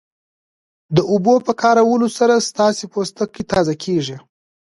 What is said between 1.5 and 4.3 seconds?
کارولو سره ستاسو پوستکی تازه کیږي